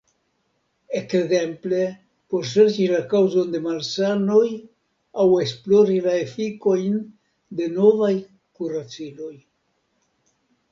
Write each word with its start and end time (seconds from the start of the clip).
Ekzemple 0.99 1.81
por 2.33 2.47
serĉi 2.51 2.87
la 2.93 3.01
kaŭzon 3.11 3.53
de 3.57 3.61
malsanoj 3.67 4.41
aŭ 5.25 5.29
esplori 5.45 6.01
la 6.09 6.17
efikojn 6.25 6.99
de 7.61 7.71
novaj 7.79 8.13
kuraciloj. 8.23 9.33